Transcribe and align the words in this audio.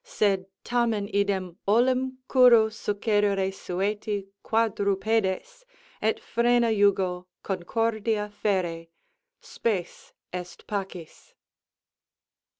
Sed 0.03 0.47
tamen 0.63 1.07
idem 1.13 1.57
olim 1.67 2.17
curru 2.27 2.71
succedere 2.71 3.53
sueti 3.53 4.29
Quadrupedes, 4.41 5.63
et 6.01 6.19
frena 6.19 6.73
jugo 6.75 7.27
concordia 7.43 8.27
ferre; 8.31 8.87
Spes 9.41 10.11
est 10.33 10.65
pacis. 10.65 11.35